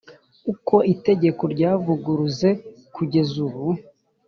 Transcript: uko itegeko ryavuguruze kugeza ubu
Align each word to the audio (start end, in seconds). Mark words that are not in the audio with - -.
uko 0.51 0.75
itegeko 0.93 1.43
ryavuguruze 1.53 2.49
kugeza 2.95 3.35
ubu 3.45 3.67